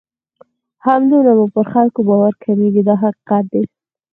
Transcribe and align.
همدومره 0.85 1.31
مو 1.37 1.45
پر 1.53 1.65
خلکو 1.73 1.99
باور 2.09 2.33
کمیږي 2.43 2.81
دا 2.87 2.95
حقیقت 3.03 3.43
دی. 3.53 3.63